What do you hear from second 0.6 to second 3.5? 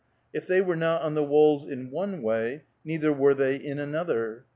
were not on the walls in one way neither were